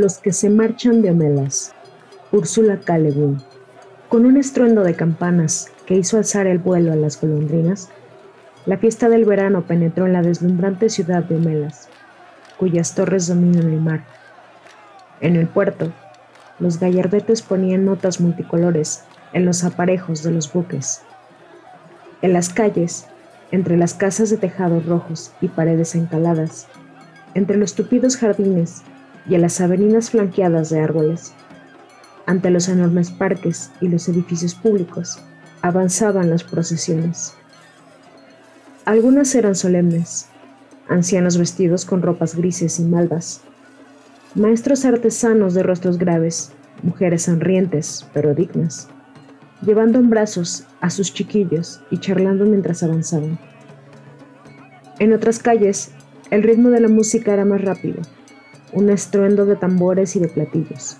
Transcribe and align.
Los 0.00 0.16
que 0.16 0.32
se 0.32 0.48
marchan 0.48 1.02
de 1.02 1.10
Omelas. 1.10 1.74
Úrsula 2.32 2.80
K. 2.80 2.98
Con 4.08 4.24
un 4.24 4.38
estruendo 4.38 4.82
de 4.82 4.94
campanas 4.94 5.70
que 5.84 5.94
hizo 5.94 6.16
alzar 6.16 6.46
el 6.46 6.58
vuelo 6.58 6.90
a 6.90 6.96
las 6.96 7.20
golondrinas, 7.20 7.90
la 8.64 8.78
fiesta 8.78 9.10
del 9.10 9.26
verano 9.26 9.66
penetró 9.66 10.06
en 10.06 10.14
la 10.14 10.22
deslumbrante 10.22 10.88
ciudad 10.88 11.22
de 11.24 11.36
Omelas, 11.36 11.90
cuyas 12.56 12.94
torres 12.94 13.26
dominan 13.26 13.70
el 13.70 13.78
mar. 13.78 14.06
En 15.20 15.36
el 15.36 15.46
puerto, 15.46 15.92
los 16.58 16.80
gallardetes 16.80 17.42
ponían 17.42 17.84
notas 17.84 18.22
multicolores 18.22 19.04
en 19.34 19.44
los 19.44 19.64
aparejos 19.64 20.22
de 20.22 20.30
los 20.30 20.50
buques. 20.50 21.02
En 22.22 22.32
las 22.32 22.48
calles, 22.48 23.04
entre 23.50 23.76
las 23.76 23.92
casas 23.92 24.30
de 24.30 24.38
tejados 24.38 24.86
rojos 24.86 25.32
y 25.42 25.48
paredes 25.48 25.94
encaladas, 25.94 26.68
entre 27.34 27.58
los 27.58 27.74
tupidos 27.74 28.16
jardines 28.16 28.82
y 29.28 29.34
en 29.34 29.42
las 29.42 29.60
avenidas 29.60 30.10
flanqueadas 30.10 30.70
de 30.70 30.80
árboles, 30.80 31.32
ante 32.26 32.50
los 32.50 32.68
enormes 32.68 33.10
parques 33.10 33.70
y 33.80 33.88
los 33.88 34.08
edificios 34.08 34.54
públicos, 34.54 35.20
avanzaban 35.62 36.30
las 36.30 36.44
procesiones. 36.44 37.34
Algunas 38.84 39.34
eran 39.34 39.54
solemnes, 39.54 40.28
ancianos 40.88 41.38
vestidos 41.38 41.84
con 41.84 42.02
ropas 42.02 42.34
grises 42.34 42.78
y 42.78 42.84
malvas, 42.84 43.42
maestros 44.34 44.84
artesanos 44.84 45.54
de 45.54 45.62
rostros 45.62 45.98
graves, 45.98 46.52
mujeres 46.82 47.22
sonrientes 47.22 48.06
pero 48.14 48.34
dignas, 48.34 48.88
llevando 49.62 49.98
en 49.98 50.08
brazos 50.08 50.66
a 50.80 50.90
sus 50.90 51.12
chiquillos 51.12 51.80
y 51.90 51.98
charlando 51.98 52.46
mientras 52.46 52.82
avanzaban. 52.82 53.38
En 54.98 55.12
otras 55.12 55.38
calles, 55.38 55.92
el 56.30 56.42
ritmo 56.42 56.70
de 56.70 56.80
la 56.80 56.88
música 56.88 57.32
era 57.32 57.44
más 57.44 57.62
rápido, 57.62 58.02
un 58.72 58.90
estruendo 58.90 59.46
de 59.46 59.56
tambores 59.56 60.16
y 60.16 60.20
de 60.20 60.28
platillos, 60.28 60.96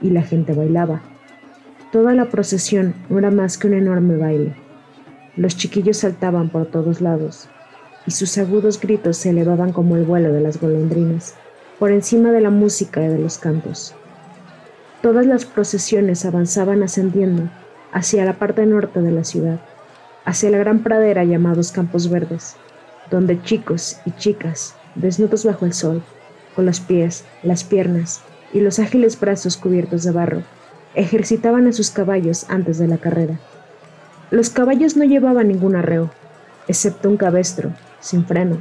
y 0.00 0.10
la 0.10 0.22
gente 0.22 0.52
bailaba. 0.52 1.02
Toda 1.92 2.14
la 2.14 2.26
procesión 2.26 2.94
no 3.08 3.18
era 3.18 3.30
más 3.30 3.58
que 3.58 3.66
un 3.66 3.74
enorme 3.74 4.16
baile. 4.16 4.54
Los 5.36 5.56
chiquillos 5.56 5.98
saltaban 5.98 6.50
por 6.50 6.66
todos 6.66 7.00
lados, 7.00 7.48
y 8.06 8.10
sus 8.10 8.36
agudos 8.38 8.80
gritos 8.80 9.16
se 9.16 9.30
elevaban 9.30 9.72
como 9.72 9.96
el 9.96 10.04
vuelo 10.04 10.32
de 10.32 10.40
las 10.40 10.60
golondrinas, 10.60 11.34
por 11.78 11.90
encima 11.92 12.30
de 12.30 12.40
la 12.40 12.50
música 12.50 13.04
y 13.04 13.08
de 13.08 13.18
los 13.18 13.38
cantos. 13.38 13.94
Todas 15.02 15.26
las 15.26 15.44
procesiones 15.44 16.24
avanzaban 16.24 16.82
ascendiendo 16.82 17.48
hacia 17.92 18.24
la 18.24 18.34
parte 18.34 18.66
norte 18.66 19.00
de 19.00 19.12
la 19.12 19.24
ciudad, 19.24 19.60
hacia 20.24 20.50
la 20.50 20.58
gran 20.58 20.80
pradera 20.82 21.24
llamados 21.24 21.72
Campos 21.72 22.10
Verdes, 22.10 22.56
donde 23.10 23.40
chicos 23.42 23.98
y 24.04 24.10
chicas, 24.12 24.74
desnudos 24.94 25.44
bajo 25.44 25.64
el 25.64 25.72
sol, 25.72 26.02
los 26.66 26.80
pies, 26.80 27.24
las 27.42 27.64
piernas 27.64 28.20
y 28.52 28.60
los 28.60 28.78
ágiles 28.78 29.18
brazos 29.18 29.56
cubiertos 29.56 30.04
de 30.04 30.10
barro, 30.10 30.42
ejercitaban 30.94 31.66
a 31.66 31.72
sus 31.72 31.90
caballos 31.90 32.46
antes 32.48 32.78
de 32.78 32.88
la 32.88 32.98
carrera. 32.98 33.38
Los 34.30 34.50
caballos 34.50 34.96
no 34.96 35.04
llevaban 35.04 35.48
ningún 35.48 35.76
arreo, 35.76 36.10
excepto 36.66 37.08
un 37.08 37.16
cabestro, 37.16 37.72
sin 38.00 38.24
freno. 38.24 38.58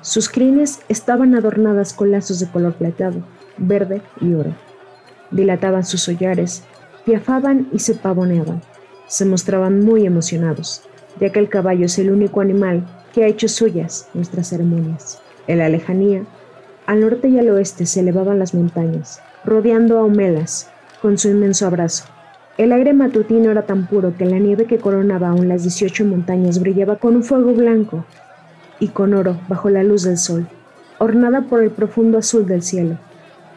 Sus 0.00 0.28
crines 0.28 0.80
estaban 0.88 1.34
adornadas 1.34 1.92
con 1.92 2.10
lazos 2.10 2.40
de 2.40 2.46
color 2.46 2.74
plateado, 2.74 3.22
verde 3.56 4.02
y 4.20 4.34
oro. 4.34 4.54
Dilataban 5.30 5.84
sus 5.84 6.08
hollares 6.08 6.62
piafaban 7.08 7.68
y 7.72 7.78
se 7.78 7.94
pavoneaban. 7.94 8.60
Se 9.06 9.24
mostraban 9.24 9.80
muy 9.80 10.04
emocionados, 10.04 10.82
ya 11.18 11.32
que 11.32 11.38
el 11.38 11.48
caballo 11.48 11.86
es 11.86 11.98
el 11.98 12.10
único 12.10 12.42
animal 12.42 12.86
que 13.14 13.24
ha 13.24 13.28
hecho 13.28 13.48
suyas 13.48 14.10
nuestras 14.12 14.48
ceremonias. 14.48 15.18
En 15.46 15.56
la 15.56 15.70
lejanía, 15.70 16.24
al 16.88 17.02
norte 17.02 17.28
y 17.28 17.38
al 17.38 17.50
oeste 17.50 17.84
se 17.84 18.00
elevaban 18.00 18.38
las 18.38 18.54
montañas, 18.54 19.20
rodeando 19.44 19.98
a 19.98 20.04
Homelas 20.04 20.70
con 21.02 21.18
su 21.18 21.28
inmenso 21.28 21.66
abrazo. 21.66 22.04
El 22.56 22.72
aire 22.72 22.94
matutino 22.94 23.50
era 23.50 23.66
tan 23.66 23.86
puro 23.86 24.14
que 24.16 24.24
la 24.24 24.38
nieve 24.38 24.64
que 24.64 24.78
coronaba 24.78 25.28
aún 25.28 25.48
las 25.48 25.64
18 25.64 26.06
montañas 26.06 26.60
brillaba 26.60 26.96
con 26.96 27.14
un 27.14 27.22
fuego 27.22 27.52
blanco 27.52 28.06
y 28.80 28.88
con 28.88 29.12
oro 29.12 29.38
bajo 29.48 29.68
la 29.68 29.82
luz 29.82 30.04
del 30.04 30.16
sol, 30.16 30.48
ornada 30.96 31.42
por 31.42 31.62
el 31.62 31.70
profundo 31.70 32.16
azul 32.16 32.46
del 32.46 32.62
cielo. 32.62 32.96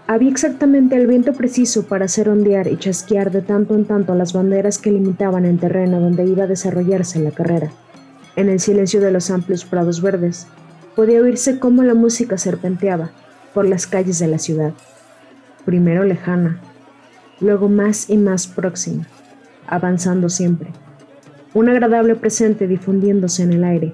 Había 0.08 0.30
exactamente 0.30 0.98
el 0.98 1.08
viento 1.08 1.32
preciso 1.32 1.84
para 1.84 2.06
hacer 2.06 2.28
ondear 2.28 2.68
y 2.68 2.76
chasquear 2.76 3.32
de 3.32 3.42
tanto 3.42 3.76
en 3.76 3.86
tanto 3.86 4.14
las 4.14 4.34
banderas 4.34 4.78
que 4.78 4.92
limitaban 4.92 5.46
el 5.46 5.58
terreno 5.58 6.02
donde 6.02 6.26
iba 6.26 6.44
a 6.44 6.48
desarrollarse 6.48 7.22
la 7.22 7.32
carrera. 7.32 7.72
En 8.36 8.50
el 8.50 8.60
silencio 8.60 9.00
de 9.00 9.12
los 9.12 9.32
amplios 9.32 9.64
prados 9.64 10.02
verdes, 10.02 10.48
podía 10.96 11.22
oírse 11.22 11.60
cómo 11.60 11.84
la 11.84 11.94
música 11.94 12.38
serpenteaba 12.38 13.12
por 13.54 13.66
las 13.66 13.88
calles 13.88 14.20
de 14.20 14.28
la 14.28 14.40
ciudad, 14.40 14.74
primero 15.66 16.04
lejana, 16.04 16.62
luego 17.40 17.70
más 17.70 18.10
y 18.10 18.18
más 18.18 18.48
próxima, 18.48 19.08
avanzando 19.68 20.30
siempre. 20.30 20.72
Un 21.54 21.70
agradable 21.70 22.16
presente 22.16 22.68
difundiéndose 22.68 23.44
en 23.44 23.54
el 23.54 23.64
aire, 23.64 23.94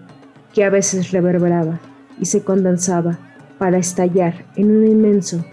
que 0.54 0.64
a 0.64 0.70
veces 0.70 1.12
reverberaba 1.12 1.80
y 2.20 2.26
se 2.26 2.44
condensaba 2.44 3.18
para 3.58 3.78
estallar 3.78 4.46
en 4.56 4.76
un 4.76 4.88
inmenso 4.88 5.44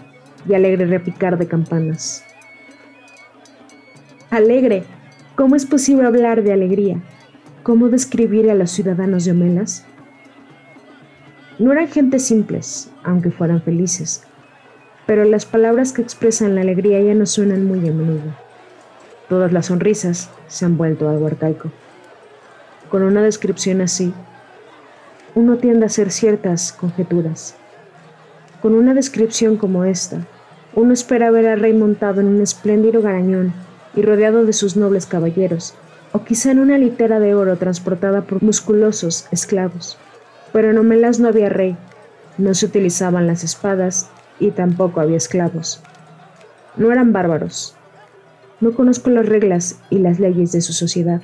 y 0.47 0.53
alegre 0.53 0.85
repicar 0.85 1.37
de 1.37 1.47
campanas. 1.47 2.23
Alegre. 4.29 4.83
¿Cómo 5.35 5.55
es 5.55 5.65
posible 5.65 6.05
hablar 6.05 6.43
de 6.43 6.53
alegría? 6.53 7.01
¿Cómo 7.63 7.89
describir 7.89 8.49
a 8.49 8.55
los 8.55 8.71
ciudadanos 8.71 9.25
de 9.25 9.31
Omelas? 9.31 9.85
No 11.57 11.71
eran 11.71 11.87
gente 11.87 12.19
simples, 12.19 12.89
aunque 13.03 13.31
fueran 13.31 13.61
felices, 13.61 14.23
pero 15.05 15.23
las 15.23 15.45
palabras 15.45 15.93
que 15.93 16.01
expresan 16.01 16.53
la 16.53 16.61
alegría 16.61 17.01
ya 17.01 17.13
no 17.13 17.25
suenan 17.25 17.65
muy 17.65 17.79
a 17.79 17.93
menudo. 17.93 18.35
Todas 19.29 19.53
las 19.53 19.67
sonrisas 19.67 20.29
se 20.47 20.65
han 20.65 20.75
vuelto 20.75 21.07
algo 21.07 21.27
arcaico. 21.27 21.71
Con 22.89 23.03
una 23.03 23.21
descripción 23.23 23.79
así, 23.79 24.13
uno 25.33 25.55
tiende 25.55 25.85
a 25.85 25.87
hacer 25.87 26.11
ciertas 26.11 26.73
conjeturas. 26.73 27.55
Con 28.61 28.75
una 28.75 28.93
descripción 28.93 29.55
como 29.55 29.85
esta, 29.85 30.25
uno 30.73 30.91
espera 30.91 31.31
ver 31.31 31.47
al 31.47 31.61
rey 31.61 31.71
montado 31.71 32.19
en 32.19 32.27
un 32.27 32.41
espléndido 32.41 33.01
garañón 33.01 33.53
y 33.95 34.01
rodeado 34.01 34.43
de 34.45 34.51
sus 34.51 34.75
nobles 34.75 35.05
caballeros, 35.05 35.73
o 36.11 36.25
quizá 36.25 36.51
en 36.51 36.59
una 36.59 36.77
litera 36.77 37.21
de 37.21 37.33
oro 37.33 37.55
transportada 37.55 38.23
por 38.23 38.43
musculosos 38.43 39.27
esclavos. 39.31 39.97
Pero 40.55 40.71
en 40.71 40.77
Omelas 40.77 41.19
no 41.19 41.27
había 41.27 41.49
rey, 41.49 41.75
no 42.37 42.53
se 42.53 42.67
utilizaban 42.67 43.27
las 43.27 43.43
espadas 43.43 44.09
y 44.39 44.51
tampoco 44.51 45.01
había 45.01 45.17
esclavos. 45.17 45.83
No 46.77 46.93
eran 46.93 47.11
bárbaros. 47.11 47.75
No 48.61 48.73
conozco 48.73 49.09
las 49.09 49.25
reglas 49.25 49.81
y 49.89 49.97
las 49.97 50.17
leyes 50.17 50.53
de 50.53 50.61
su 50.61 50.71
sociedad, 50.71 51.21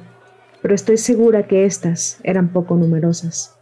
pero 0.61 0.75
estoy 0.75 0.97
segura 0.97 1.47
que 1.47 1.63
éstas 1.63 2.19
eran 2.25 2.49
poco 2.49 2.75
numerosas. 2.75 3.55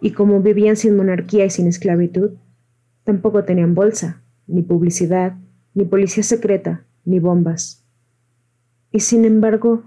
Y 0.00 0.12
como 0.12 0.42
vivían 0.42 0.76
sin 0.76 0.96
monarquía 0.96 1.44
y 1.44 1.50
sin 1.50 1.66
esclavitud, 1.66 2.34
tampoco 3.02 3.42
tenían 3.42 3.74
bolsa, 3.74 4.22
ni 4.46 4.62
publicidad, 4.62 5.34
ni 5.74 5.86
policía 5.86 6.22
secreta, 6.22 6.84
ni 7.04 7.18
bombas. 7.18 7.84
Y 8.92 9.00
sin 9.00 9.24
embargo, 9.24 9.82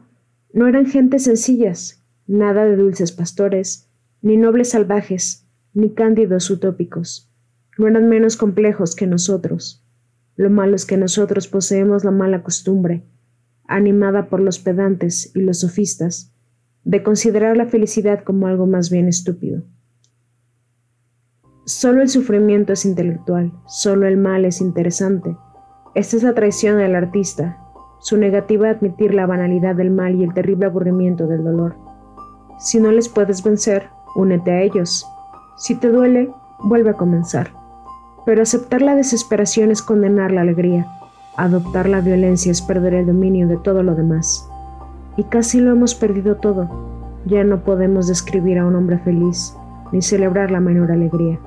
no 0.52 0.68
eran 0.68 0.86
gentes 0.86 1.24
sencillas, 1.24 2.04
nada 2.28 2.66
de 2.66 2.76
dulces 2.76 3.14
pastores, 3.14 3.88
ni 4.24 4.38
nobles 4.38 4.70
salvajes, 4.70 5.46
ni 5.74 5.94
cándidos 5.94 6.50
utópicos. 6.50 7.30
No 7.78 7.88
eran 7.88 8.08
menos 8.08 8.38
complejos 8.38 8.96
que 8.96 9.06
nosotros. 9.06 9.86
Lo 10.38 10.50
malo 10.50 10.78
es 10.78 10.86
que 10.86 10.96
nosotros 10.96 11.50
poseemos 11.50 12.06
la 12.06 12.12
mala 12.12 12.42
costumbre, 12.42 13.06
animada 13.68 14.30
por 14.30 14.40
los 14.40 14.60
pedantes 14.60 15.36
y 15.36 15.42
los 15.42 15.60
sofistas, 15.60 16.34
de 16.86 17.04
considerar 17.04 17.58
la 17.58 17.66
felicidad 17.66 18.24
como 18.24 18.48
algo 18.48 18.66
más 18.66 18.90
bien 18.90 19.10
estúpido. 19.10 19.64
Solo 21.66 22.02
el 22.02 22.08
sufrimiento 22.08 22.72
es 22.72 22.86
intelectual, 22.86 23.52
solo 23.68 24.08
el 24.08 24.16
mal 24.16 24.46
es 24.46 24.62
interesante. 24.62 25.36
Esta 25.96 26.16
es 26.16 26.24
la 26.24 26.34
traición 26.34 26.78
del 26.78 26.96
artista, 26.96 27.60
su 28.00 28.16
negativa 28.16 28.70
a 28.70 28.72
admitir 28.72 29.14
la 29.14 29.26
banalidad 29.26 29.76
del 29.76 29.92
mal 29.92 30.16
y 30.16 30.24
el 30.24 30.34
terrible 30.34 30.68
aburrimiento 30.68 31.28
del 31.28 31.44
dolor. 31.44 31.76
Si 32.58 32.80
no 32.80 32.90
les 32.92 33.10
puedes 33.10 33.44
vencer, 33.44 33.90
únete 34.16 34.52
a 34.52 34.62
ellos. 34.62 35.08
Si 35.58 35.76
te 35.76 35.90
duele, 35.90 36.32
vuelve 36.60 36.92
a 36.92 36.96
comenzar. 36.96 37.52
Pero 38.26 38.42
aceptar 38.42 38.82
la 38.82 38.96
desesperación 38.96 39.72
es 39.72 39.82
condenar 39.82 40.32
la 40.32 40.42
alegría. 40.42 40.88
Adoptar 41.36 41.90
la 41.90 42.02
violencia 42.02 42.52
es 42.52 42.62
perder 42.62 42.94
el 42.94 43.08
dominio 43.08 43.48
de 43.48 43.58
todo 43.58 43.84
lo 43.84 43.96
demás. 43.96 44.48
Y 45.18 45.24
casi 45.24 45.60
lo 45.60 45.72
hemos 45.72 45.96
perdido 45.96 46.36
todo. 46.36 46.70
Ya 47.26 47.44
no 47.44 47.64
podemos 47.64 48.08
describir 48.08 48.60
a 48.60 48.66
un 48.66 48.76
hombre 48.76 49.00
feliz, 49.00 49.56
ni 49.92 50.02
celebrar 50.02 50.52
la 50.52 50.60
menor 50.60 50.92
alegría 50.92 51.40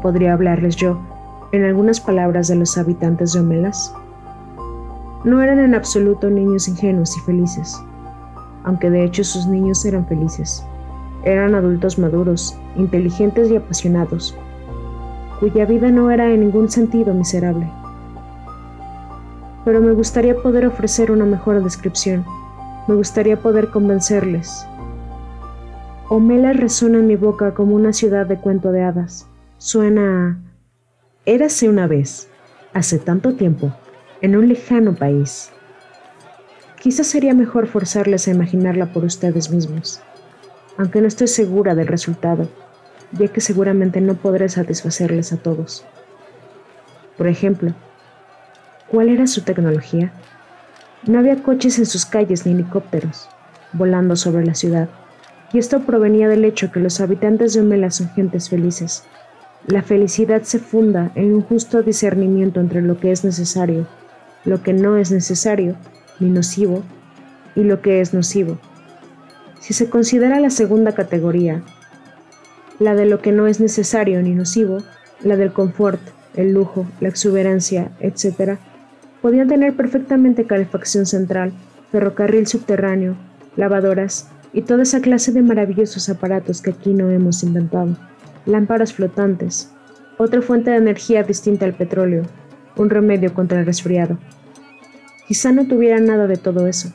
podría 0.00 0.32
hablarles 0.32 0.76
yo, 0.76 0.98
en 1.52 1.64
algunas 1.64 2.00
palabras 2.00 2.48
de 2.48 2.56
los 2.56 2.76
habitantes 2.78 3.32
de 3.32 3.40
Omelas. 3.40 3.94
No 5.24 5.42
eran 5.42 5.58
en 5.58 5.74
absoluto 5.74 6.30
niños 6.30 6.68
ingenuos 6.68 7.16
y 7.16 7.20
felices, 7.20 7.78
aunque 8.64 8.90
de 8.90 9.04
hecho 9.04 9.24
sus 9.24 9.46
niños 9.46 9.84
eran 9.84 10.06
felices. 10.06 10.64
Eran 11.24 11.54
adultos 11.54 11.98
maduros, 11.98 12.56
inteligentes 12.76 13.50
y 13.50 13.56
apasionados, 13.56 14.36
cuya 15.38 15.66
vida 15.66 15.90
no 15.90 16.10
era 16.10 16.32
en 16.32 16.40
ningún 16.40 16.70
sentido 16.70 17.12
miserable. 17.14 17.70
pero 19.64 19.80
me 19.80 19.92
gustaría 19.92 20.34
poder 20.36 20.66
ofrecer 20.66 21.10
una 21.10 21.24
mejor 21.26 21.62
descripción. 21.62 22.24
Me 22.88 22.94
gustaría 22.94 23.36
poder 23.40 23.68
convencerles. 23.70 24.66
Omela 26.08 26.52
resuena 26.52 26.98
en 26.98 27.06
mi 27.06 27.16
boca 27.16 27.54
como 27.54 27.74
una 27.74 27.92
ciudad 27.92 28.26
de 28.26 28.36
cuento 28.36 28.72
de 28.72 28.82
hadas. 28.82 29.26
Suena. 29.58 30.40
Érase 31.26 31.68
una 31.68 31.86
vez, 31.86 32.28
hace 32.72 32.98
tanto 32.98 33.34
tiempo, 33.34 33.72
en 34.22 34.36
un 34.36 34.48
lejano 34.48 34.94
país. 34.94 35.50
Quizás 36.80 37.06
sería 37.06 37.34
mejor 37.34 37.66
forzarles 37.66 38.26
a 38.26 38.30
imaginarla 38.30 38.92
por 38.92 39.04
ustedes 39.04 39.50
mismos, 39.50 40.00
aunque 40.80 41.02
no 41.02 41.08
estoy 41.08 41.28
segura 41.28 41.74
del 41.74 41.88
resultado, 41.88 42.48
ya 43.12 43.28
que 43.28 43.42
seguramente 43.42 44.00
no 44.00 44.14
podré 44.14 44.48
satisfacerles 44.48 45.30
a 45.30 45.36
todos. 45.36 45.84
Por 47.18 47.26
ejemplo, 47.26 47.74
¿cuál 48.88 49.10
era 49.10 49.26
su 49.26 49.42
tecnología? 49.42 50.10
No 51.06 51.18
había 51.18 51.42
coches 51.42 51.78
en 51.78 51.84
sus 51.84 52.06
calles 52.06 52.46
ni 52.46 52.52
helicópteros 52.52 53.28
volando 53.74 54.16
sobre 54.16 54.46
la 54.46 54.54
ciudad, 54.54 54.88
y 55.52 55.58
esto 55.58 55.80
provenía 55.80 56.28
del 56.28 56.46
hecho 56.46 56.72
que 56.72 56.80
los 56.80 56.98
habitantes 57.02 57.52
de 57.52 57.60
Omela 57.60 57.90
son 57.90 58.08
gentes 58.14 58.48
felices. 58.48 59.04
La 59.66 59.82
felicidad 59.82 60.44
se 60.44 60.60
funda 60.60 61.12
en 61.14 61.34
un 61.34 61.42
justo 61.42 61.82
discernimiento 61.82 62.58
entre 62.58 62.80
lo 62.80 62.98
que 62.98 63.12
es 63.12 63.22
necesario, 63.22 63.86
lo 64.46 64.62
que 64.62 64.72
no 64.72 64.96
es 64.96 65.10
necesario 65.10 65.76
ni 66.20 66.30
nocivo 66.30 66.82
y 67.54 67.64
lo 67.64 67.82
que 67.82 68.00
es 68.00 68.14
nocivo. 68.14 68.58
Si 69.60 69.74
se 69.74 69.88
considera 69.88 70.40
la 70.40 70.50
segunda 70.50 70.92
categoría, 70.92 71.62
la 72.78 72.94
de 72.94 73.04
lo 73.04 73.20
que 73.20 73.30
no 73.30 73.46
es 73.46 73.60
necesario 73.60 74.22
ni 74.22 74.34
nocivo, 74.34 74.78
la 75.22 75.36
del 75.36 75.52
confort, 75.52 76.00
el 76.34 76.52
lujo, 76.52 76.86
la 77.00 77.08
exuberancia, 77.08 77.92
etc., 78.00 78.58
podían 79.20 79.48
tener 79.48 79.76
perfectamente 79.76 80.46
calefacción 80.46 81.04
central, 81.04 81.52
ferrocarril 81.92 82.46
subterráneo, 82.46 83.16
lavadoras 83.56 84.28
y 84.52 84.62
toda 84.62 84.82
esa 84.82 85.00
clase 85.00 85.32
de 85.32 85.42
maravillosos 85.42 86.08
aparatos 86.08 86.62
que 86.62 86.70
aquí 86.70 86.94
no 86.94 87.10
hemos 87.10 87.42
inventado. 87.42 87.96
Lámparas 88.46 88.94
flotantes, 88.94 89.70
otra 90.16 90.40
fuente 90.40 90.70
de 90.70 90.78
energía 90.78 91.22
distinta 91.22 91.66
al 91.66 91.74
petróleo, 91.74 92.22
un 92.76 92.88
remedio 92.90 93.34
contra 93.34 93.60
el 93.60 93.66
resfriado. 93.66 94.18
Quizá 95.28 95.52
no 95.52 95.66
tuviera 95.66 96.00
nada 96.00 96.26
de 96.26 96.36
todo 96.36 96.66
eso. 96.66 96.92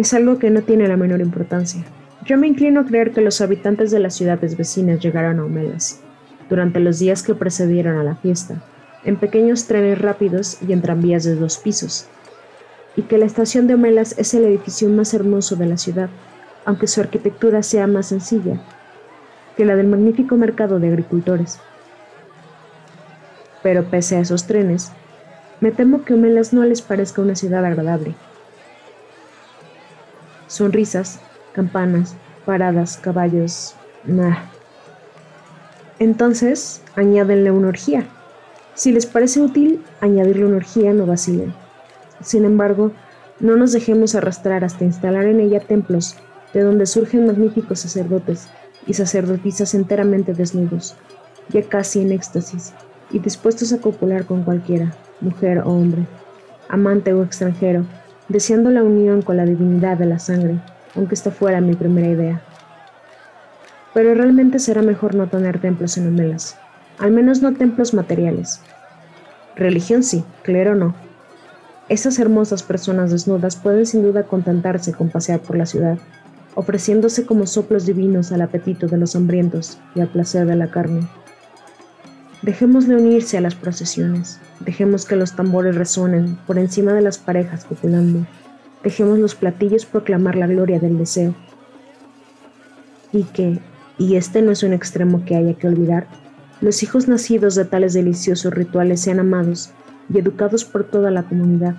Es 0.00 0.14
algo 0.14 0.38
que 0.38 0.48
no 0.48 0.62
tiene 0.62 0.88
la 0.88 0.96
menor 0.96 1.20
importancia. 1.20 1.84
Yo 2.24 2.38
me 2.38 2.46
inclino 2.46 2.80
a 2.80 2.86
creer 2.86 3.12
que 3.12 3.20
los 3.20 3.42
habitantes 3.42 3.90
de 3.90 3.98
las 3.98 4.14
ciudades 4.14 4.56
vecinas 4.56 4.98
llegaron 4.98 5.38
a 5.38 5.44
Homelas 5.44 6.00
durante 6.48 6.80
los 6.80 6.98
días 6.98 7.22
que 7.22 7.34
precedieron 7.34 7.98
a 7.98 8.02
la 8.02 8.16
fiesta, 8.16 8.64
en 9.04 9.16
pequeños 9.16 9.66
trenes 9.66 10.00
rápidos 10.00 10.56
y 10.66 10.72
en 10.72 10.80
tranvías 10.80 11.24
de 11.24 11.34
dos 11.34 11.58
pisos, 11.58 12.06
y 12.96 13.02
que 13.02 13.18
la 13.18 13.26
estación 13.26 13.66
de 13.66 13.74
Homelas 13.74 14.14
es 14.16 14.32
el 14.32 14.46
edificio 14.46 14.88
más 14.88 15.12
hermoso 15.12 15.54
de 15.56 15.66
la 15.66 15.76
ciudad, 15.76 16.08
aunque 16.64 16.86
su 16.86 17.02
arquitectura 17.02 17.62
sea 17.62 17.86
más 17.86 18.06
sencilla 18.06 18.58
que 19.54 19.66
la 19.66 19.76
del 19.76 19.88
magnífico 19.88 20.34
mercado 20.38 20.80
de 20.80 20.88
agricultores. 20.88 21.60
Pero 23.62 23.84
pese 23.84 24.16
a 24.16 24.20
esos 24.20 24.46
trenes, 24.46 24.92
me 25.60 25.72
temo 25.72 26.06
que 26.06 26.14
Homelas 26.14 26.54
no 26.54 26.64
les 26.64 26.80
parezca 26.80 27.20
una 27.20 27.34
ciudad 27.34 27.66
agradable. 27.66 28.14
Sonrisas, 30.50 31.20
campanas, 31.52 32.16
paradas, 32.44 32.96
caballos. 32.96 33.76
Nah. 34.04 34.48
Entonces, 36.00 36.82
añádenle 36.96 37.52
una 37.52 37.68
orgía. 37.68 38.08
Si 38.74 38.90
les 38.90 39.06
parece 39.06 39.40
útil 39.40 39.80
añadirle 40.00 40.46
una 40.46 40.56
orgía, 40.56 40.92
no 40.92 41.06
vacilen. 41.06 41.54
Sin 42.20 42.44
embargo, 42.44 42.90
no 43.38 43.54
nos 43.54 43.70
dejemos 43.70 44.16
arrastrar 44.16 44.64
hasta 44.64 44.84
instalar 44.84 45.26
en 45.26 45.38
ella 45.38 45.60
templos 45.60 46.16
de 46.52 46.62
donde 46.62 46.86
surgen 46.86 47.28
magníficos 47.28 47.78
sacerdotes 47.78 48.48
y 48.88 48.94
sacerdotisas 48.94 49.74
enteramente 49.74 50.34
desnudos, 50.34 50.96
ya 51.50 51.62
casi 51.62 52.00
en 52.00 52.10
éxtasis, 52.10 52.72
y 53.12 53.20
dispuestos 53.20 53.72
a 53.72 53.80
copular 53.80 54.24
con 54.26 54.42
cualquiera, 54.42 54.96
mujer 55.20 55.58
o 55.60 55.70
hombre, 55.70 56.08
amante 56.68 57.12
o 57.12 57.22
extranjero, 57.22 57.84
deseando 58.30 58.70
la 58.70 58.84
unión 58.84 59.22
con 59.22 59.36
la 59.36 59.44
divinidad 59.44 59.98
de 59.98 60.06
la 60.06 60.20
sangre, 60.20 60.60
aunque 60.94 61.14
esta 61.14 61.32
fuera 61.32 61.60
mi 61.60 61.74
primera 61.74 62.08
idea. 62.08 62.40
Pero 63.92 64.14
realmente 64.14 64.60
será 64.60 64.82
mejor 64.82 65.16
no 65.16 65.26
tener 65.26 65.60
templos 65.60 65.98
en 65.98 66.06
Omelas, 66.06 66.56
al 66.98 67.10
menos 67.10 67.42
no 67.42 67.52
templos 67.54 67.92
materiales. 67.92 68.60
Religión 69.56 70.04
sí, 70.04 70.24
clero 70.44 70.76
no. 70.76 70.94
Esas 71.88 72.20
hermosas 72.20 72.62
personas 72.62 73.10
desnudas 73.10 73.56
pueden 73.56 73.84
sin 73.84 74.02
duda 74.02 74.22
contentarse 74.22 74.92
con 74.92 75.08
pasear 75.08 75.40
por 75.40 75.56
la 75.56 75.66
ciudad, 75.66 75.98
ofreciéndose 76.54 77.26
como 77.26 77.46
soplos 77.46 77.84
divinos 77.84 78.30
al 78.30 78.42
apetito 78.42 78.86
de 78.86 78.96
los 78.96 79.16
hambrientos 79.16 79.80
y 79.96 80.00
al 80.00 80.08
placer 80.08 80.46
de 80.46 80.54
la 80.54 80.70
carne. 80.70 81.00
Dejémosle 82.42 82.96
unirse 82.96 83.36
a 83.36 83.42
las 83.42 83.54
procesiones, 83.54 84.40
dejemos 84.60 85.04
que 85.04 85.14
los 85.14 85.36
tambores 85.36 85.74
resuenen 85.74 86.38
por 86.46 86.58
encima 86.58 86.94
de 86.94 87.02
las 87.02 87.18
parejas 87.18 87.66
copulando, 87.66 88.26
dejemos 88.82 89.18
los 89.18 89.34
platillos 89.34 89.84
proclamar 89.84 90.36
la 90.36 90.46
gloria 90.46 90.80
del 90.80 90.96
deseo. 90.96 91.34
Y 93.12 93.24
que, 93.24 93.58
y 93.98 94.16
este 94.16 94.40
no 94.40 94.52
es 94.52 94.62
un 94.62 94.72
extremo 94.72 95.22
que 95.26 95.36
haya 95.36 95.52
que 95.52 95.68
olvidar, 95.68 96.06
los 96.62 96.82
hijos 96.82 97.08
nacidos 97.08 97.56
de 97.56 97.66
tales 97.66 97.92
deliciosos 97.92 98.54
rituales 98.54 99.02
sean 99.02 99.20
amados 99.20 99.72
y 100.12 100.18
educados 100.18 100.64
por 100.64 100.84
toda 100.84 101.10
la 101.10 101.24
comunidad. 101.24 101.74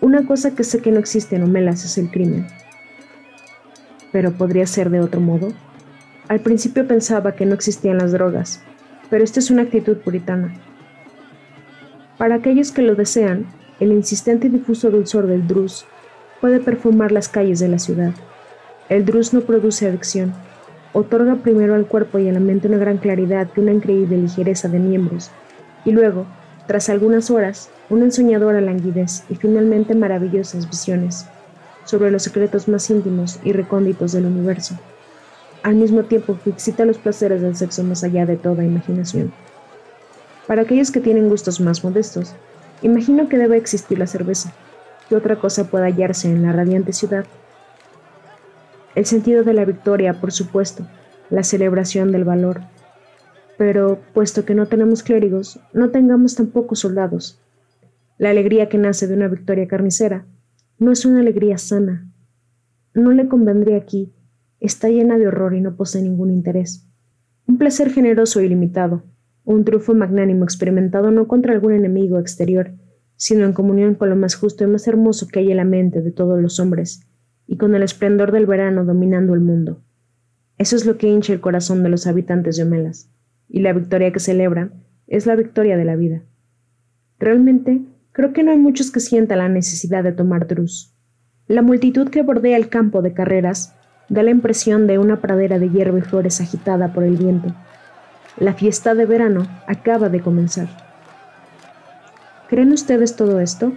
Una 0.00 0.26
cosa 0.26 0.56
que 0.56 0.64
sé 0.64 0.80
que 0.80 0.90
no 0.90 0.98
existe 0.98 1.36
en 1.36 1.44
Omelas 1.44 1.84
es 1.84 1.98
el 1.98 2.10
crimen. 2.10 2.48
Pero 4.10 4.32
podría 4.32 4.66
ser 4.66 4.90
de 4.90 5.00
otro 5.00 5.20
modo. 5.20 5.52
Al 6.28 6.40
principio 6.40 6.86
pensaba 6.86 7.36
que 7.36 7.46
no 7.46 7.54
existían 7.54 7.98
las 7.98 8.12
drogas, 8.12 8.60
pero 9.10 9.24
esta 9.24 9.40
es 9.40 9.50
una 9.50 9.62
actitud 9.62 9.96
puritana. 9.98 10.54
Para 12.18 12.36
aquellos 12.36 12.72
que 12.72 12.82
lo 12.82 12.94
desean, 12.94 13.46
el 13.80 13.92
insistente 13.92 14.46
y 14.46 14.50
difuso 14.50 14.90
dulzor 14.90 15.26
del 15.26 15.46
drus 15.46 15.84
puede 16.40 16.60
perfumar 16.60 17.12
las 17.12 17.28
calles 17.28 17.58
de 17.58 17.68
la 17.68 17.78
ciudad. 17.78 18.12
El 18.88 19.04
drus 19.04 19.34
no 19.34 19.40
produce 19.40 19.88
adicción, 19.88 20.32
otorga 20.92 21.36
primero 21.36 21.74
al 21.74 21.86
cuerpo 21.86 22.18
y 22.18 22.28
a 22.28 22.32
la 22.32 22.40
mente 22.40 22.68
una 22.68 22.78
gran 22.78 22.98
claridad 22.98 23.48
y 23.56 23.60
una 23.60 23.72
increíble 23.72 24.16
ligereza 24.16 24.68
de 24.68 24.78
miembros, 24.78 25.30
y 25.84 25.90
luego, 25.90 26.26
tras 26.66 26.88
algunas 26.88 27.30
horas, 27.30 27.70
una 27.90 28.04
ensoñadora 28.04 28.60
languidez 28.60 29.24
y 29.28 29.34
finalmente 29.34 29.94
maravillosas 29.94 30.68
visiones 30.68 31.26
sobre 31.84 32.10
los 32.10 32.22
secretos 32.22 32.68
más 32.68 32.88
íntimos 32.88 33.38
y 33.44 33.52
recónditos 33.52 34.12
del 34.12 34.26
universo 34.26 34.78
al 35.64 35.76
mismo 35.76 36.02
tiempo 36.02 36.38
que 36.44 36.50
excita 36.50 36.84
los 36.84 36.98
placeres 36.98 37.40
del 37.40 37.56
sexo 37.56 37.82
más 37.84 38.04
allá 38.04 38.26
de 38.26 38.36
toda 38.36 38.64
imaginación. 38.64 39.32
Para 40.46 40.62
aquellos 40.62 40.90
que 40.90 41.00
tienen 41.00 41.30
gustos 41.30 41.58
más 41.58 41.82
modestos, 41.82 42.34
imagino 42.82 43.30
que 43.30 43.38
debe 43.38 43.56
existir 43.56 43.98
la 43.98 44.06
cerveza, 44.06 44.52
que 45.08 45.16
otra 45.16 45.36
cosa 45.36 45.70
pueda 45.70 45.86
hallarse 45.86 46.30
en 46.30 46.42
la 46.42 46.52
radiante 46.52 46.92
ciudad. 46.92 47.24
El 48.94 49.06
sentido 49.06 49.42
de 49.42 49.54
la 49.54 49.64
victoria, 49.64 50.20
por 50.20 50.32
supuesto, 50.32 50.86
la 51.30 51.42
celebración 51.42 52.12
del 52.12 52.24
valor. 52.24 52.60
Pero, 53.56 53.98
puesto 54.12 54.44
que 54.44 54.54
no 54.54 54.66
tenemos 54.66 55.02
clérigos, 55.02 55.60
no 55.72 55.88
tengamos 55.88 56.34
tampoco 56.34 56.74
soldados. 56.74 57.40
La 58.18 58.28
alegría 58.28 58.68
que 58.68 58.76
nace 58.76 59.06
de 59.06 59.14
una 59.14 59.28
victoria 59.28 59.66
carnicera 59.66 60.26
no 60.78 60.92
es 60.92 61.06
una 61.06 61.20
alegría 61.20 61.56
sana. 61.56 62.06
No 62.92 63.12
le 63.12 63.28
convendría 63.28 63.78
aquí 63.78 64.12
está 64.66 64.88
llena 64.88 65.18
de 65.18 65.28
horror 65.28 65.54
y 65.54 65.60
no 65.60 65.76
posee 65.76 66.02
ningún 66.02 66.30
interés. 66.30 66.88
Un 67.46 67.58
placer 67.58 67.90
generoso 67.90 68.40
e 68.40 68.46
ilimitado, 68.46 69.02
un 69.44 69.64
triunfo 69.64 69.94
magnánimo 69.94 70.44
experimentado 70.44 71.10
no 71.10 71.28
contra 71.28 71.52
algún 71.52 71.72
enemigo 71.72 72.18
exterior, 72.18 72.72
sino 73.16 73.44
en 73.44 73.52
comunión 73.52 73.94
con 73.94 74.10
lo 74.10 74.16
más 74.16 74.34
justo 74.34 74.64
y 74.64 74.66
más 74.66 74.88
hermoso 74.88 75.28
que 75.28 75.40
hay 75.40 75.50
en 75.50 75.58
la 75.58 75.64
mente 75.64 76.00
de 76.00 76.10
todos 76.10 76.40
los 76.40 76.58
hombres, 76.60 77.06
y 77.46 77.56
con 77.56 77.74
el 77.74 77.82
esplendor 77.82 78.32
del 78.32 78.46
verano 78.46 78.84
dominando 78.84 79.34
el 79.34 79.40
mundo. 79.40 79.82
Eso 80.56 80.76
es 80.76 80.86
lo 80.86 80.96
que 80.96 81.08
hincha 81.08 81.32
el 81.32 81.40
corazón 81.40 81.82
de 81.82 81.90
los 81.90 82.06
habitantes 82.06 82.56
de 82.56 82.62
Omelas, 82.62 83.10
y 83.48 83.60
la 83.60 83.72
victoria 83.72 84.12
que 84.12 84.20
celebran 84.20 84.84
es 85.06 85.26
la 85.26 85.36
victoria 85.36 85.76
de 85.76 85.84
la 85.84 85.96
vida. 85.96 86.22
Realmente, 87.18 87.82
creo 88.12 88.32
que 88.32 88.42
no 88.42 88.50
hay 88.50 88.58
muchos 88.58 88.90
que 88.90 89.00
sientan 89.00 89.38
la 89.38 89.48
necesidad 89.48 90.02
de 90.02 90.12
tomar 90.12 90.46
drus. 90.46 90.94
La 91.46 91.60
multitud 91.60 92.08
que 92.08 92.22
bordea 92.22 92.56
el 92.56 92.68
campo 92.68 93.02
de 93.02 93.12
carreras 93.12 93.76
da 94.08 94.22
la 94.22 94.30
impresión 94.30 94.86
de 94.86 94.98
una 94.98 95.20
pradera 95.20 95.58
de 95.58 95.70
hierba 95.70 95.98
y 95.98 96.02
flores 96.02 96.40
agitada 96.40 96.92
por 96.92 97.04
el 97.04 97.16
viento. 97.16 97.54
La 98.36 98.54
fiesta 98.54 98.94
de 98.94 99.06
verano 99.06 99.46
acaba 99.66 100.08
de 100.08 100.20
comenzar. 100.20 100.68
¿Creen 102.48 102.72
ustedes 102.72 103.16
todo 103.16 103.40
esto? 103.40 103.72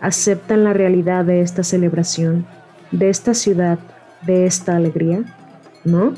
¿Aceptan 0.00 0.64
la 0.64 0.72
realidad 0.72 1.24
de 1.24 1.40
esta 1.40 1.62
celebración, 1.62 2.46
de 2.92 3.10
esta 3.10 3.34
ciudad, 3.34 3.78
de 4.22 4.46
esta 4.46 4.76
alegría? 4.76 5.24
¿No? 5.84 6.14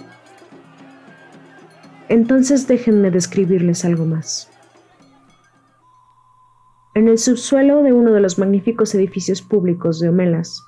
Entonces 2.09 2.67
déjenme 2.67 3.11
describirles 3.11 3.85
algo 3.85 4.05
más. 4.05 4.51
En 6.95 7.09
el 7.09 7.19
subsuelo 7.19 7.83
de 7.83 7.93
uno 7.93 8.13
de 8.13 8.21
los 8.21 8.39
magníficos 8.39 8.95
edificios 8.95 9.43
públicos 9.43 10.01
de 10.01 10.09
Omelas, 10.09 10.65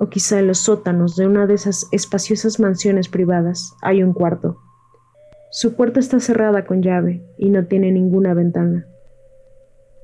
o 0.00 0.08
quizá 0.08 0.38
en 0.38 0.46
los 0.46 0.60
sótanos 0.60 1.14
de 1.14 1.26
una 1.26 1.46
de 1.46 1.52
esas 1.52 1.86
espaciosas 1.92 2.58
mansiones 2.58 3.10
privadas, 3.10 3.76
hay 3.82 4.02
un 4.02 4.14
cuarto. 4.14 4.56
Su 5.50 5.76
puerta 5.76 6.00
está 6.00 6.20
cerrada 6.20 6.64
con 6.64 6.80
llave 6.80 7.22
y 7.36 7.50
no 7.50 7.66
tiene 7.66 7.92
ninguna 7.92 8.32
ventana. 8.32 8.86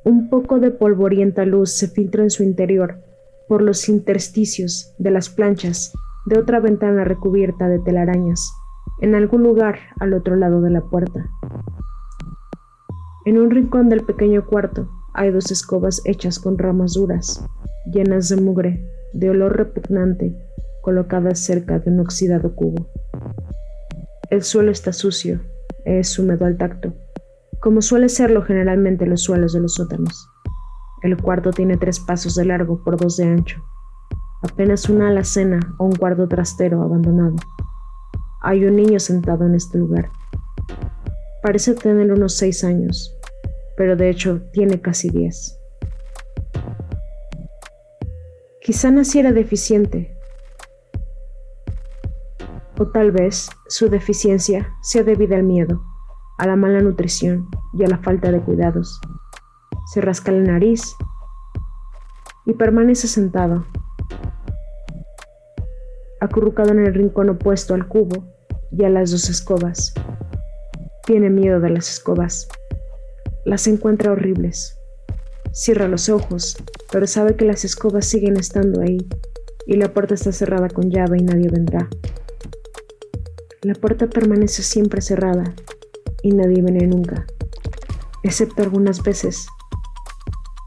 Un 0.04 0.28
poco 0.28 0.60
de 0.60 0.70
polvorienta 0.70 1.46
luz 1.46 1.70
se 1.70 1.88
filtra 1.88 2.22
en 2.22 2.28
su 2.28 2.42
interior 2.42 3.00
por 3.48 3.62
los 3.62 3.88
intersticios 3.88 4.94
de 4.98 5.10
las 5.10 5.30
planchas 5.30 5.94
de 6.26 6.38
otra 6.38 6.60
ventana 6.60 7.04
recubierta 7.04 7.66
de 7.68 7.78
telarañas, 7.78 8.52
en 9.00 9.14
algún 9.14 9.44
lugar 9.44 9.78
al 9.98 10.12
otro 10.12 10.36
lado 10.36 10.60
de 10.60 10.70
la 10.70 10.82
puerta. 10.82 11.30
En 13.24 13.38
un 13.38 13.50
rincón 13.50 13.88
del 13.88 14.04
pequeño 14.04 14.44
cuarto 14.44 14.90
hay 15.14 15.30
dos 15.30 15.50
escobas 15.50 16.02
hechas 16.04 16.38
con 16.38 16.58
ramas 16.58 16.92
duras, 16.92 17.48
llenas 17.90 18.28
de 18.28 18.36
mugre, 18.36 18.84
de 19.18 19.30
olor 19.30 19.56
repugnante, 19.56 20.34
colocadas 20.82 21.38
cerca 21.38 21.78
de 21.78 21.90
un 21.90 22.00
oxidado 22.00 22.54
cubo. 22.54 22.86
El 24.30 24.42
suelo 24.42 24.70
está 24.70 24.92
sucio, 24.92 25.40
es 25.84 26.18
húmedo 26.18 26.44
al 26.44 26.56
tacto, 26.56 26.92
como 27.60 27.80
suele 27.80 28.08
serlo 28.08 28.42
generalmente 28.42 29.06
los 29.06 29.22
suelos 29.22 29.52
de 29.52 29.60
los 29.60 29.74
sótanos. 29.74 30.28
El 31.02 31.16
cuarto 31.16 31.50
tiene 31.50 31.76
tres 31.76 32.00
pasos 32.00 32.34
de 32.34 32.44
largo 32.44 32.82
por 32.84 32.96
dos 32.96 33.16
de 33.16 33.24
ancho, 33.24 33.62
apenas 34.42 34.88
una 34.88 35.08
alacena 35.08 35.60
o 35.78 35.84
un 35.84 35.92
cuarto 35.92 36.28
trastero 36.28 36.82
abandonado. 36.82 37.36
Hay 38.42 38.64
un 38.64 38.76
niño 38.76 39.00
sentado 39.00 39.46
en 39.46 39.54
este 39.54 39.78
lugar. 39.78 40.10
Parece 41.42 41.74
tener 41.74 42.12
unos 42.12 42.34
seis 42.34 42.64
años, 42.64 43.16
pero 43.76 43.96
de 43.96 44.10
hecho 44.10 44.42
tiene 44.52 44.80
casi 44.80 45.08
10. 45.10 45.55
Quizá 48.66 48.90
naciera 48.90 49.30
deficiente, 49.30 50.18
o 52.76 52.88
tal 52.88 53.12
vez 53.12 53.48
su 53.68 53.88
deficiencia 53.88 54.74
sea 54.82 55.04
debida 55.04 55.36
al 55.36 55.44
miedo, 55.44 55.84
a 56.36 56.48
la 56.48 56.56
mala 56.56 56.80
nutrición 56.80 57.48
y 57.74 57.84
a 57.84 57.88
la 57.88 57.98
falta 57.98 58.32
de 58.32 58.40
cuidados. 58.40 59.00
Se 59.94 60.00
rasca 60.00 60.32
la 60.32 60.40
nariz 60.40 60.96
y 62.44 62.54
permanece 62.54 63.06
sentado, 63.06 63.64
acurrucado 66.20 66.72
en 66.72 66.80
el 66.80 66.92
rincón 66.92 67.28
opuesto 67.30 67.72
al 67.72 67.86
cubo 67.86 68.24
y 68.72 68.82
a 68.82 68.90
las 68.90 69.12
dos 69.12 69.30
escobas. 69.30 69.94
Tiene 71.04 71.30
miedo 71.30 71.60
de 71.60 71.70
las 71.70 71.88
escobas 71.88 72.48
las 73.44 73.68
encuentra 73.68 74.10
horribles. 74.10 74.76
Cierra 75.52 75.86
los 75.86 76.08
ojos, 76.08 76.56
pero 76.90 77.06
sabe 77.06 77.36
que 77.36 77.44
las 77.44 77.64
escobas 77.64 78.06
siguen 78.06 78.36
estando 78.36 78.80
ahí 78.80 78.98
y 79.66 79.76
la 79.76 79.92
puerta 79.92 80.14
está 80.14 80.32
cerrada 80.32 80.68
con 80.68 80.90
llave 80.90 81.18
y 81.18 81.22
nadie 81.22 81.48
vendrá. 81.48 81.88
La 83.62 83.74
puerta 83.74 84.08
permanece 84.08 84.62
siempre 84.62 85.00
cerrada 85.00 85.54
y 86.22 86.32
nadie 86.32 86.62
viene 86.62 86.86
nunca, 86.86 87.26
excepto 88.22 88.62
algunas 88.62 89.02
veces. 89.02 89.46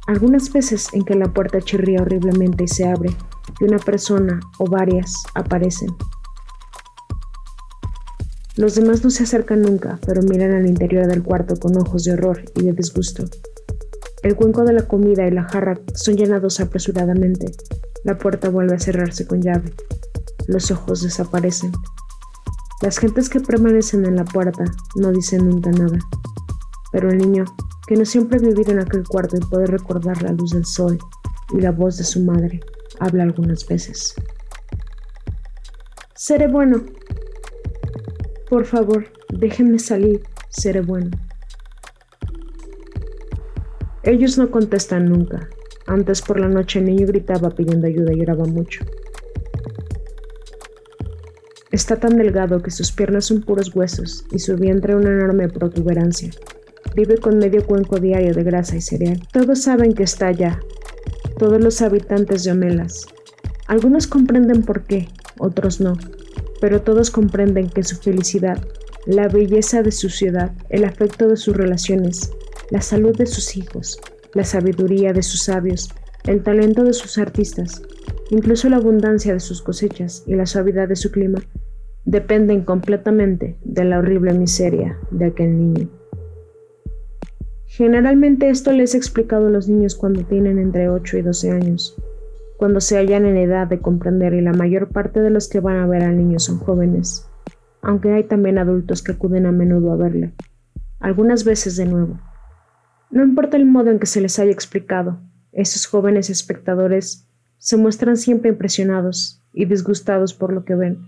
Algunas 0.08 0.52
veces 0.52 0.88
en 0.94 1.04
que 1.04 1.16
la 1.16 1.32
puerta 1.34 1.62
chirría 1.62 2.02
horriblemente 2.02 2.64
y 2.64 2.68
se 2.68 2.88
abre 2.88 3.12
y 3.60 3.64
una 3.64 3.78
persona 3.78 4.40
o 4.58 4.66
varias 4.66 5.14
aparecen. 5.36 5.90
Los 8.56 8.76
demás 8.76 9.04
no 9.04 9.10
se 9.10 9.24
acercan 9.24 9.62
nunca, 9.62 10.00
pero 10.06 10.22
miran 10.22 10.52
al 10.52 10.66
interior 10.68 11.08
del 11.08 11.24
cuarto 11.24 11.56
con 11.56 11.78
ojos 11.78 12.04
de 12.04 12.14
horror 12.14 12.44
y 12.56 12.64
de 12.64 12.74
disgusto. 12.74 13.24
El 14.22 14.36
cuenco 14.36 14.64
de 14.66 14.74
la 14.74 14.86
comida 14.86 15.26
y 15.26 15.32
la 15.32 15.44
jarra 15.44 15.80
son 15.94 16.16
llenados 16.16 16.60
apresuradamente. 16.60 17.52
La 18.04 18.18
puerta 18.18 18.50
vuelve 18.50 18.76
a 18.76 18.80
cerrarse 18.80 19.26
con 19.26 19.42
llave. 19.42 19.74
Los 20.48 20.72
ojos 20.72 21.02
desaparecen. 21.02 21.72
Las 22.82 22.98
gentes 22.98 23.30
que 23.30 23.40
permanecen 23.40 24.06
en 24.06 24.16
la 24.16 24.26
puerta 24.26 24.66
no 24.96 25.12
dicen 25.12 25.48
nunca 25.50 25.72
nada. 25.72 26.00
Pero 26.92 27.10
el 27.10 27.18
niño, 27.18 27.46
que 27.88 27.96
no 27.96 28.04
siempre 28.04 28.40
ha 28.40 28.42
vivido 28.42 28.72
en 28.72 28.80
aquel 28.80 29.08
cuarto 29.08 29.38
y 29.38 29.40
puede 29.40 29.68
recordar 29.68 30.22
la 30.22 30.32
luz 30.32 30.52
del 30.52 30.66
sol 30.66 31.00
y 31.54 31.62
la 31.62 31.72
voz 31.72 31.98
de 31.98 32.04
su 32.04 32.24
madre, 32.24 32.60
habla 33.00 33.24
algunas 33.24 33.66
veces. 33.68 34.16
Seré 36.14 36.48
bueno, 36.48 36.84
por 38.50 38.66
favor, 38.66 39.06
déjenme 39.30 39.80
salir, 39.80 40.24
seré 40.50 40.82
bueno. 40.82 41.12
Ellos 44.04 44.38
no 44.38 44.52
contestan 44.52 45.06
nunca. 45.06 45.50
Antes 45.88 46.22
por 46.22 46.40
la 46.40 46.48
noche 46.48 46.80
el 46.80 46.86
niño 46.86 47.08
gritaba 47.08 47.50
pidiendo 47.50 47.88
ayuda 47.88 48.14
y 48.14 48.18
lloraba 48.18 48.46
mucho. 48.46 48.86
Está 51.72 51.98
tan 51.98 52.18
delgado 52.18 52.62
que 52.62 52.72
sus 52.72 52.92
piernas 52.92 53.26
son 53.26 53.42
puros 53.42 53.76
huesos 53.76 54.26
y 54.32 54.40
su 54.40 54.56
vientre 54.56 54.96
una 54.96 55.10
enorme 55.10 55.50
protuberancia. 55.50 56.32
Vive 56.96 57.18
con 57.18 57.38
medio 57.38 57.66
cuenco 57.66 58.00
diario 58.00 58.34
de 58.34 58.44
grasa 58.44 58.76
y 58.76 58.82
cereal. 58.82 59.22
Todos 59.32 59.62
saben 59.62 59.94
que 59.94 60.04
está 60.04 60.28
allá. 60.28 60.60
Todos 61.38 61.64
los 61.64 61.82
habitantes 61.82 62.44
de 62.44 62.52
Omelas. 62.52 63.06
Algunos 63.68 64.08
comprenden 64.08 64.64
por 64.64 64.84
qué, 64.84 65.08
otros 65.38 65.80
no 65.80 65.96
pero 66.60 66.82
todos 66.82 67.12
comprenden 67.12 67.70
que 67.70 67.84
su 67.84 67.96
felicidad, 67.96 68.60
la 69.06 69.28
belleza 69.28 69.82
de 69.82 69.92
su 69.92 70.10
ciudad, 70.10 70.52
el 70.70 70.84
afecto 70.84 71.28
de 71.28 71.38
sus 71.38 71.56
relaciones, 71.56 72.32
la 72.70 72.82
salud 72.82 73.18
de 73.18 73.26
sus 73.26 73.58
hijos, 73.58 74.00
la 74.34 74.44
sabiduría 74.44 75.14
de 75.14 75.24
sus 75.24 75.44
sabios, 75.44 75.90
el 76.26 76.44
talento 76.44 76.84
de 76.84 76.94
sus 76.94 77.18
artistas, 77.18 77.82
incluso 78.30 78.70
la 78.70 78.78
abundancia 78.78 79.34
de 79.34 79.40
sus 79.40 79.62
cosechas 79.62 80.24
y 80.28 80.36
la 80.36 80.46
suavidad 80.46 80.88
de 80.88 80.96
su 80.96 81.12
clima, 81.12 81.40
dependen 82.06 82.64
completamente 82.64 83.58
de 83.64 83.86
la 83.86 84.00
horrible 84.00 84.34
miseria 84.34 84.98
de 85.12 85.26
aquel 85.26 85.58
niño. 85.58 85.90
Generalmente 87.66 88.50
esto 88.50 88.72
les 88.72 88.94
he 88.94 88.98
explicado 88.98 89.48
a 89.48 89.52
los 89.52 89.70
niños 89.70 89.96
cuando 89.96 90.24
tienen 90.24 90.60
entre 90.60 90.90
8 90.90 91.18
y 91.18 91.22
12 91.22 91.52
años, 91.52 91.96
cuando 92.58 92.82
se 92.82 92.98
hallan 92.98 93.26
en 93.26 93.38
edad 93.38 93.68
de 93.68 93.80
comprender 93.80 94.34
y 94.34 94.42
la 94.42 94.54
mayor 94.54 94.90
parte 94.90 95.22
de 95.22 95.30
los 95.30 95.48
que 95.48 95.60
van 95.60 95.78
a 95.78 95.88
ver 95.88 96.04
al 96.04 96.18
niño 96.18 96.40
son 96.40 96.58
jóvenes, 96.58 97.28
aunque 97.82 98.12
hay 98.12 98.26
también 98.26 98.58
adultos 98.58 99.02
que 99.02 99.14
acuden 99.14 99.46
a 99.46 99.52
menudo 99.52 99.92
a 99.92 99.96
verle, 99.96 100.34
algunas 101.00 101.46
veces 101.46 101.78
de 101.78 101.86
nuevo. 101.86 102.20
No 103.12 103.24
importa 103.24 103.58
el 103.58 103.66
modo 103.66 103.90
en 103.90 104.00
que 104.00 104.06
se 104.06 104.22
les 104.22 104.40
haya 104.40 104.52
explicado, 104.52 105.20
esos 105.52 105.86
jóvenes 105.86 106.30
espectadores 106.30 107.28
se 107.58 107.78
muestran 107.78 108.18
siempre 108.18 108.50
impresionados 108.50 109.44
y 109.54 109.66
disgustados 109.66 110.34
por 110.34 110.54
lo 110.54 110.64
que 110.64 110.76
ven. 110.76 111.00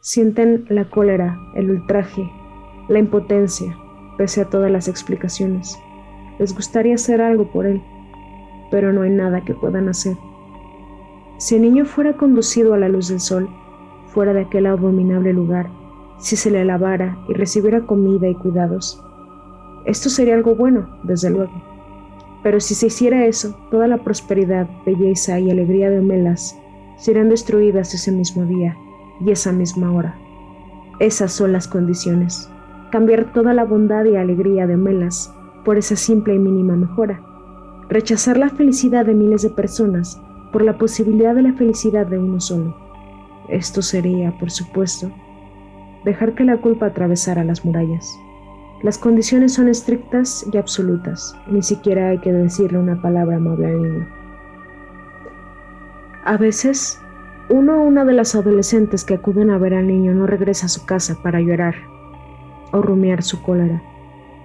Sienten 0.00 0.66
la 0.68 0.88
cólera, 0.90 1.36
el 1.56 1.70
ultraje, 1.70 2.30
la 2.88 2.98
impotencia, 2.98 3.76
pese 4.16 4.42
a 4.42 4.50
todas 4.50 4.70
las 4.70 4.88
explicaciones. 4.88 5.76
Les 6.38 6.54
gustaría 6.54 6.94
hacer 6.94 7.20
algo 7.20 7.50
por 7.50 7.66
él 7.66 7.82
pero 8.74 8.92
no 8.92 9.02
hay 9.02 9.10
nada 9.10 9.44
que 9.44 9.54
puedan 9.54 9.88
hacer. 9.88 10.16
Si 11.38 11.54
el 11.54 11.62
niño 11.62 11.84
fuera 11.84 12.16
conducido 12.16 12.74
a 12.74 12.76
la 12.76 12.88
luz 12.88 13.06
del 13.06 13.20
sol, 13.20 13.48
fuera 14.08 14.32
de 14.32 14.40
aquel 14.40 14.66
abominable 14.66 15.32
lugar, 15.32 15.70
si 16.18 16.34
se 16.34 16.50
le 16.50 16.64
lavara 16.64 17.16
y 17.28 17.34
recibiera 17.34 17.86
comida 17.86 18.28
y 18.28 18.34
cuidados, 18.34 19.00
esto 19.84 20.08
sería 20.08 20.34
algo 20.34 20.54
bueno, 20.54 20.88
desde 21.02 21.30
luego. 21.30 21.52
Pero 22.42 22.60
si 22.60 22.74
se 22.74 22.86
hiciera 22.86 23.26
eso, 23.26 23.56
toda 23.70 23.86
la 23.88 23.98
prosperidad, 23.98 24.68
belleza 24.84 25.40
y 25.40 25.50
alegría 25.50 25.90
de 25.90 26.00
Melas 26.00 26.58
serían 26.96 27.28
destruidas 27.28 27.94
ese 27.94 28.12
mismo 28.12 28.44
día 28.44 28.76
y 29.20 29.30
esa 29.30 29.52
misma 29.52 29.92
hora. 29.92 30.18
Esas 31.00 31.32
son 31.32 31.52
las 31.52 31.68
condiciones. 31.68 32.50
Cambiar 32.90 33.32
toda 33.32 33.54
la 33.54 33.64
bondad 33.64 34.04
y 34.04 34.16
alegría 34.16 34.66
de 34.66 34.76
Melas 34.76 35.32
por 35.64 35.78
esa 35.78 35.96
simple 35.96 36.34
y 36.34 36.38
mínima 36.38 36.76
mejora 36.76 37.20
rechazar 37.88 38.36
la 38.36 38.48
felicidad 38.48 39.06
de 39.06 39.14
miles 39.14 39.42
de 39.42 39.50
personas 39.50 40.20
por 40.52 40.62
la 40.62 40.78
posibilidad 40.78 41.34
de 41.34 41.42
la 41.42 41.52
felicidad 41.52 42.06
de 42.06 42.18
uno 42.18 42.40
solo. 42.40 42.76
Esto 43.48 43.82
sería, 43.82 44.36
por 44.38 44.50
supuesto, 44.50 45.10
dejar 46.04 46.34
que 46.34 46.44
la 46.44 46.60
culpa 46.60 46.86
atravesara 46.86 47.44
las 47.44 47.64
murallas. 47.64 48.18
Las 48.84 48.98
condiciones 48.98 49.54
son 49.54 49.68
estrictas 49.68 50.46
y 50.52 50.58
absolutas, 50.58 51.34
ni 51.46 51.62
siquiera 51.62 52.10
hay 52.10 52.18
que 52.18 52.34
decirle 52.34 52.76
una 52.76 53.00
palabra 53.00 53.36
amable 53.36 53.68
al 53.68 53.82
niño. 53.82 54.06
A 56.22 56.36
veces, 56.36 57.00
uno 57.48 57.78
o 57.78 57.82
una 57.82 58.04
de 58.04 58.12
las 58.12 58.34
adolescentes 58.34 59.06
que 59.06 59.14
acuden 59.14 59.48
a 59.48 59.56
ver 59.56 59.72
al 59.72 59.86
niño 59.86 60.12
no 60.12 60.26
regresa 60.26 60.66
a 60.66 60.68
su 60.68 60.84
casa 60.84 61.16
para 61.22 61.40
llorar 61.40 61.74
o 62.72 62.82
rumiar 62.82 63.22
su 63.22 63.40
cólera. 63.40 63.82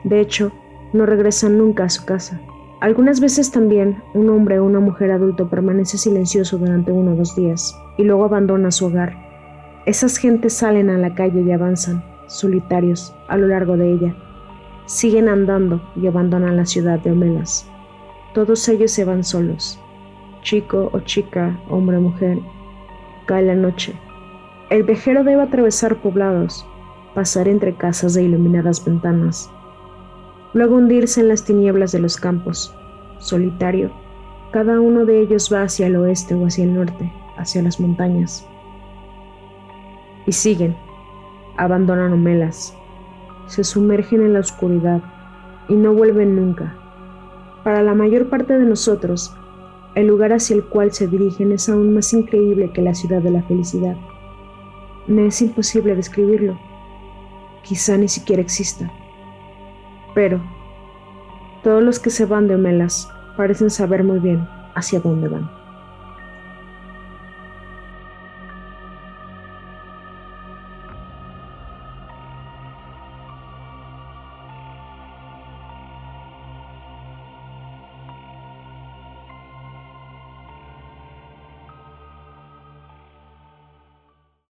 De 0.06 0.22
hecho, 0.22 0.54
no 0.94 1.06
regresan 1.06 1.58
nunca 1.58 1.84
a 1.84 1.90
su 1.90 2.06
casa. 2.06 2.40
Algunas 2.80 3.20
veces 3.20 3.52
también 3.52 4.02
un 4.14 4.30
hombre 4.30 4.60
o 4.60 4.64
una 4.64 4.80
mujer 4.80 5.12
adulto 5.12 5.50
permanece 5.50 5.98
silencioso 5.98 6.58
durante 6.58 6.94
uno 6.94 7.12
o 7.12 7.16
dos 7.16 7.36
días 7.36 7.78
y 7.98 8.06
luego 8.06 8.24
abandona 8.24 8.72
su 8.72 8.86
hogar. 8.86 9.18
Esas 9.86 10.16
gentes 10.16 10.54
salen 10.54 10.90
a 10.90 10.98
la 10.98 11.14
calle 11.14 11.42
y 11.42 11.52
avanzan, 11.52 12.06
solitarios, 12.28 13.14
a 13.28 13.36
lo 13.36 13.48
largo 13.48 13.76
de 13.76 13.92
ella. 13.92 14.16
Siguen 14.90 15.30
andando 15.30 15.80
y 15.96 16.08
abandonan 16.08 16.58
la 16.58 16.66
ciudad 16.66 16.98
de 17.00 17.12
Omelas, 17.12 17.70
Todos 18.34 18.68
ellos 18.70 18.90
se 18.90 19.06
van 19.06 19.24
solos, 19.24 19.80
chico 20.42 20.90
o 20.92 21.00
chica, 21.02 21.60
hombre 21.70 21.98
o 21.98 22.02
mujer. 22.02 22.40
Cae 23.28 23.44
la 23.44 23.54
noche. 23.54 23.94
El 24.72 24.82
viajero 24.82 25.24
debe 25.24 25.44
atravesar 25.44 26.02
poblados, 26.02 26.66
pasar 27.14 27.48
entre 27.48 27.76
casas 27.76 28.16
de 28.16 28.24
iluminadas 28.24 28.84
ventanas, 28.84 29.52
luego 30.54 30.78
hundirse 30.78 31.22
en 31.22 31.28
las 31.28 31.44
tinieblas 31.44 31.92
de 31.92 32.00
los 32.00 32.18
campos, 32.18 32.76
solitario. 33.20 33.92
Cada 34.50 34.82
uno 34.82 35.06
de 35.06 35.22
ellos 35.22 35.54
va 35.54 35.62
hacia 35.62 35.86
el 35.86 35.98
oeste 35.98 36.34
o 36.34 36.48
hacia 36.48 36.64
el 36.64 36.74
norte, 36.74 37.14
hacia 37.38 37.62
las 37.62 37.80
montañas. 37.80 38.44
Y 40.26 40.32
siguen, 40.32 40.76
abandonan 41.58 42.12
Omelas, 42.12 42.76
se 43.50 43.64
sumergen 43.64 44.22
en 44.22 44.34
la 44.34 44.40
oscuridad 44.40 45.02
y 45.68 45.74
no 45.74 45.94
vuelven 45.94 46.36
nunca. 46.36 46.76
Para 47.64 47.82
la 47.82 47.96
mayor 47.96 48.30
parte 48.30 48.58
de 48.58 48.66
nosotros, 48.66 49.36
el 49.96 50.08
lugar 50.08 50.34
hacia 50.34 50.56
el 50.56 50.64
cual 50.64 50.94
se 50.94 51.08
dirigen 51.08 51.52
es 51.52 51.68
aún 51.68 51.94
más 51.94 52.14
increíble 52.14 52.72
que 52.72 52.84
la 52.84 52.94
ciudad 52.94 53.22
de 53.22 53.32
la 53.32 53.44
felicidad. 53.44 53.98
Me 55.08 55.26
es 55.26 55.42
imposible 55.42 55.96
describirlo. 55.96 56.60
Quizá 57.64 57.98
ni 57.98 58.08
siquiera 58.08 58.42
exista. 58.42 58.92
Pero 60.14 60.40
todos 61.64 61.82
los 61.82 62.00
que 62.00 62.12
se 62.12 62.26
van 62.26 62.48
de 62.48 62.56
Omelas 62.56 63.12
parecen 63.36 63.72
saber 63.72 64.04
muy 64.04 64.20
bien 64.20 64.48
hacia 64.76 65.00
dónde 65.00 65.28
van. 65.28 65.59